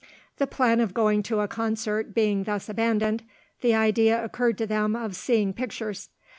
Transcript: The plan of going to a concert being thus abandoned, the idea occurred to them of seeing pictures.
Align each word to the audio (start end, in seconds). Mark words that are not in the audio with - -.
The 0.37 0.47
plan 0.47 0.79
of 0.79 0.95
going 0.95 1.21
to 1.21 1.41
a 1.41 1.47
concert 1.47 2.15
being 2.15 2.45
thus 2.45 2.67
abandoned, 2.69 3.21
the 3.61 3.75
idea 3.75 4.23
occurred 4.23 4.57
to 4.57 4.65
them 4.65 4.95
of 4.95 5.15
seeing 5.15 5.53
pictures. 5.53 6.09